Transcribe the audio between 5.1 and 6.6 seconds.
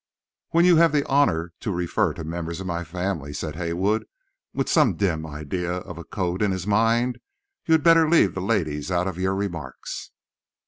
ideas of a code in